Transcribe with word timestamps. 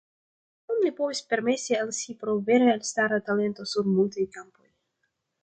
Tion 0.69 0.79
li 0.85 0.91
povis 0.99 1.19
permesi 1.33 1.77
al 1.81 1.91
si 1.97 2.15
pro 2.23 2.35
vere 2.47 2.73
elstara 2.73 3.21
talento 3.29 3.69
sur 3.75 3.93
multaj 3.93 4.27
kampoj. 4.41 4.67